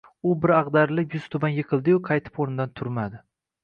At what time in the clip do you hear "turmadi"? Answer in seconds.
2.79-3.27